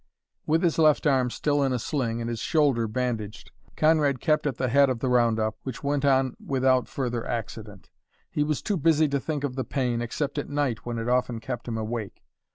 [0.47, 4.57] With his left arm still in a sling and his shoulder bandaged, Conrad kept at
[4.57, 7.91] the head of the round up, which went on without further accident.
[8.31, 11.39] He was too busy to think of the pain, except at night, when it often
[11.39, 12.23] kept him awake.